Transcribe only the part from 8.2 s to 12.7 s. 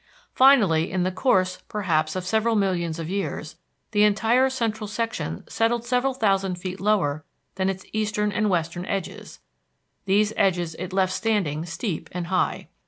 and western edges; these edges it left standing steep and high.